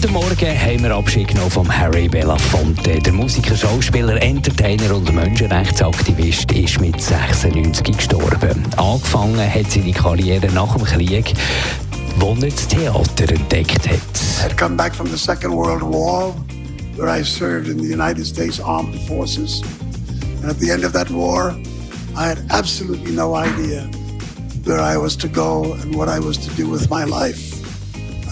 Heute 0.00 0.12
Morgen 0.12 0.60
haben 0.60 0.82
wir 0.84 0.94
Abschied 0.94 1.26
genommen 1.26 1.50
vom 1.50 1.76
Harry 1.76 2.08
Belafonte. 2.08 3.00
Der 3.00 3.12
Musiker, 3.12 3.56
Schauspieler, 3.56 4.22
Entertainer 4.22 4.94
und 4.94 5.12
Menschenrechtsaktivist 5.12 6.52
ist 6.52 6.80
mit 6.80 7.00
96 7.02 7.96
gestorben. 7.96 8.64
Angefangen 8.76 9.52
hat 9.52 9.68
seine 9.72 9.90
Karriere 9.90 10.46
nach 10.52 10.72
dem 10.76 10.84
Krieg, 10.84 11.34
wo 12.20 12.32
er 12.40 12.48
das 12.48 12.68
Theater 12.68 13.28
entdeckt 13.28 13.88
hat. 13.88 13.98
I 14.38 14.44
had 14.44 14.56
come 14.56 14.76
back 14.76 14.94
from 14.94 15.08
the 15.08 15.18
Second 15.18 15.52
World 15.52 15.82
War, 15.82 16.32
where 16.96 17.08
I 17.08 17.24
served 17.24 17.66
in 17.66 17.78
the 17.78 17.92
United 17.92 18.24
States 18.24 18.60
Armed 18.60 18.94
Forces. 19.08 19.62
And 20.42 20.48
at 20.48 20.60
the 20.60 20.70
end 20.70 20.84
of 20.84 20.92
that 20.92 21.10
war, 21.10 21.56
I 22.16 22.28
had 22.28 22.38
absolutely 22.50 23.10
no 23.10 23.34
idea 23.34 23.90
where 24.62 24.78
I 24.78 24.96
was 24.96 25.16
to 25.16 25.28
go 25.28 25.72
and 25.82 25.92
what 25.96 26.08
I 26.08 26.20
was 26.20 26.38
to 26.38 26.50
do 26.54 26.70
with 26.70 26.88
my 26.88 27.02
life. 27.02 27.47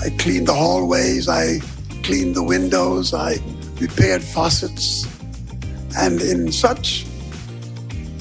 I 0.07 0.11
cleaned 0.11 0.47
the 0.47 0.55
hallways, 0.55 1.29
I 1.29 1.59
cleaned 2.05 2.37
the 2.37 2.43
windows, 2.45 3.13
I 3.13 3.39
repaired 3.81 4.23
faucets. 4.23 5.05
And 5.99 6.23
in 6.23 6.53
such 6.53 7.05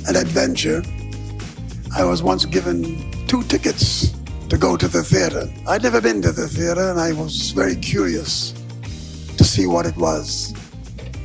an 0.08 0.16
adventure, 0.16 0.82
I 1.96 2.04
was 2.04 2.24
once 2.24 2.48
given 2.48 3.06
two 3.28 3.44
tickets 3.44 4.16
to 4.50 4.58
go 4.58 4.76
to 4.76 4.88
the 4.88 5.04
theater. 5.04 5.48
I'd 5.68 5.84
never 5.84 6.02
been 6.02 6.24
to 6.24 6.32
the 6.32 6.48
theater 6.48 6.90
and 6.90 7.00
I 7.00 7.12
was 7.12 7.52
very 7.52 7.76
curious 7.76 8.56
to 9.38 9.44
see 9.44 9.68
what 9.68 9.86
it 9.86 9.96
was. 9.96 10.56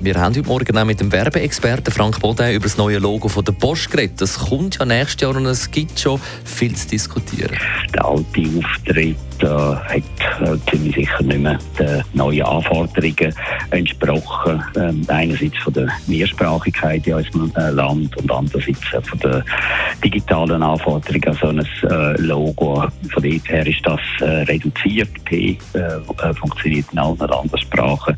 Wir 0.03 0.15
haben 0.15 0.35
heute 0.35 0.49
Morgen 0.49 0.79
auch 0.79 0.87
mit 0.87 0.99
dem 0.99 1.13
Werbeexperten 1.13 1.93
Frank 1.93 2.21
Bodin 2.21 2.55
über 2.55 2.65
das 2.65 2.79
neue 2.79 2.99
Logo 2.99 3.29
von 3.29 3.45
der 3.45 3.53
Post 3.53 3.91
geredet. 3.91 4.19
Das 4.19 4.39
kommt 4.39 4.79
ja 4.79 4.87
nächstes 4.87 5.21
Jahr 5.21 5.37
und 5.37 5.45
es 5.45 5.71
gibt 5.71 6.01
schon 6.01 6.19
viel 6.43 6.75
zu 6.75 6.89
diskutieren. 6.89 7.55
Der 7.93 8.07
alte 8.07 8.30
Auftritt 8.59 9.17
äh, 9.41 9.47
hat 9.47 9.97
äh, 10.41 10.71
ziemlich 10.71 10.95
sicher 10.95 11.23
nicht 11.23 11.41
mehr 11.41 11.59
den 11.79 12.03
neuen 12.13 12.43
Anforderungen 12.43 13.35
entsprochen. 13.71 14.63
Ähm, 14.77 15.03
einerseits 15.09 15.59
von 15.59 15.73
der 15.73 15.89
Mehrsprachigkeit 16.07 17.07
in 17.07 17.15
unserem 17.15 17.53
äh, 17.57 17.71
Land 17.71 18.17
und 18.17 18.31
andererseits 18.31 18.81
von 19.09 19.19
der 19.21 19.45
digitalen 20.05 20.63
Anforderungen 20.63 21.29
an 21.29 21.39
so 21.41 21.47
ein 21.49 21.91
äh, 21.91 22.21
Logo. 22.21 22.87
Von 23.13 23.23
dort 23.23 23.49
her 23.49 23.67
ist 23.67 23.85
das 23.85 24.01
äh, 24.21 24.43
reduziert. 24.45 25.09
P 25.25 25.59
funktioniert 26.39 26.87
in 26.93 26.99
allen 26.99 27.19
Landessprachen 27.19 28.17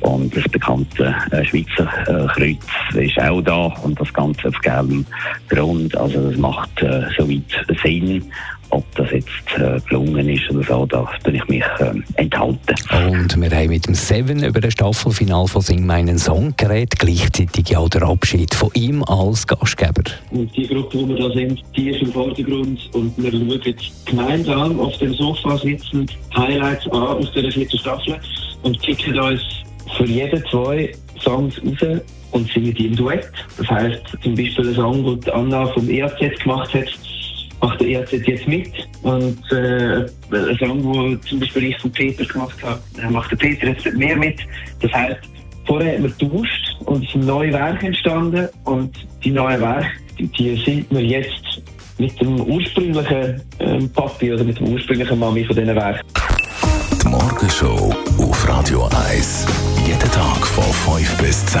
und 0.00 0.34
das 0.36 0.44
bekannte 0.44 1.14
Schweizer 1.44 1.86
Kreuz 2.34 2.58
ist 2.94 3.20
auch 3.20 3.40
da 3.40 3.66
und 3.82 4.00
das 4.00 4.12
Ganze 4.12 4.48
auf 4.48 4.58
gelbem 4.60 5.06
Grund. 5.48 5.96
Also 5.96 6.30
das 6.30 6.38
macht 6.38 6.82
äh, 6.82 7.06
soweit 7.16 7.80
Sinn. 7.82 8.24
Ob 8.70 8.84
das 8.94 9.10
jetzt 9.10 9.26
äh, 9.56 9.80
gelungen 9.88 10.28
ist 10.28 10.50
oder 10.50 10.62
so, 10.62 10.86
da 10.86 11.08
tue 11.24 11.34
ich 11.34 11.48
mich 11.48 11.64
äh, 11.78 11.92
enthalten. 12.14 12.74
Und 13.08 13.40
wir 13.40 13.50
haben 13.50 13.68
mit 13.68 13.86
dem 13.86 13.94
Seven 13.94 14.42
über 14.44 14.60
das 14.60 14.72
Staffelfinal 14.72 15.46
von 15.48 15.62
Sing 15.62 15.84
meinen 15.84 16.18
Song 16.18 16.54
geredet, 16.56 16.98
gleichzeitig 16.98 17.76
auch 17.76 17.88
der 17.88 18.02
Abschied 18.02 18.54
von 18.54 18.70
ihm 18.74 19.02
als 19.04 19.46
Gastgeber. 19.46 20.02
Und 20.30 20.56
die 20.56 20.66
Gruppe, 20.68 20.98
wo 20.98 21.08
wir 21.08 21.16
da 21.16 21.30
sind, 21.34 21.60
die 21.76 21.90
ist 21.90 22.02
im 22.02 22.12
Vordergrund 22.12 22.78
und 22.94 23.12
wir 23.16 23.30
schauen 23.30 23.60
jetzt 23.64 24.06
gemeinsam 24.06 24.78
auf 24.78 24.96
dem 24.98 25.14
Sofa 25.14 25.58
sitzend 25.58 26.16
Highlights 26.36 26.86
an 26.88 27.02
aus 27.02 27.32
der 27.32 27.50
vierten 27.50 27.78
Staffel 27.78 28.16
und 28.62 28.80
picken 28.82 29.18
uns 29.18 29.42
für 29.96 30.06
jede 30.06 30.42
zwei 30.44 30.92
Songs 31.20 31.60
raus 31.64 32.00
und 32.32 32.50
singen 32.52 32.74
die 32.74 32.86
im 32.86 32.96
Duett. 32.96 33.30
Das 33.58 33.68
heisst, 33.68 34.02
zum 34.22 34.34
Beispiel 34.34 34.68
ein 34.68 34.74
Song, 34.74 35.20
den 35.20 35.32
Anna 35.32 35.66
vom 35.66 35.88
EAZ 35.88 36.18
gemacht 36.42 36.72
hat, 36.74 36.88
macht 37.60 37.80
der 37.80 37.88
EAZ 37.88 38.12
jetzt 38.12 38.48
mit. 38.48 38.70
Und 39.02 39.38
äh, 39.52 40.06
ein 40.32 40.58
Song, 40.58 40.92
den 40.92 41.22
zum 41.22 41.40
Beispiel 41.40 41.64
ich 41.64 41.78
von 41.78 41.92
Peter 41.92 42.24
gemacht 42.24 42.56
habe, 42.62 42.80
äh, 43.00 43.10
macht 43.10 43.30
der 43.30 43.36
Peter 43.36 43.68
jetzt 43.68 43.84
mehr 43.94 44.16
mit. 44.16 44.40
Das 44.80 44.92
heisst, 44.92 45.20
vorher 45.66 45.94
haben 45.94 46.04
wir 46.04 46.10
getauscht 46.10 46.76
und 46.86 47.04
es 47.04 47.12
sind 47.12 47.26
neue 47.26 47.52
Werke 47.52 47.86
entstanden 47.86 48.48
und 48.64 49.06
die 49.24 49.30
neuen 49.30 49.60
Werke, 49.60 49.88
die, 50.18 50.26
die 50.28 50.56
sind 50.64 50.90
wir 50.90 51.02
jetzt 51.02 51.62
mit 51.98 52.18
dem 52.20 52.40
ursprünglichen 52.40 53.42
ähm, 53.58 53.90
Papi 53.92 54.32
oder 54.32 54.44
mit 54.44 54.58
dem 54.58 54.68
ursprünglichen 54.68 55.18
Mami 55.18 55.44
von 55.44 55.56
diesen 55.56 55.76
Werken. 55.76 56.00
Die 57.02 57.08
Morgenshow 57.08 57.94
auf 58.18 58.48
Radio 58.48 58.88
1. 59.12 59.46
Jeden 59.86 60.10
Tag 60.10 60.46
von 60.46 60.96
5 60.96 61.16
bis 61.18 61.44
10. 61.46 61.60